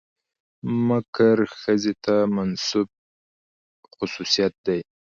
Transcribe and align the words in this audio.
مکر 0.87 1.37
ښځې 1.59 1.93
ته 2.03 2.15
منسوب 2.35 2.87
خصوصيت 3.95 4.53
دى. 4.65 4.79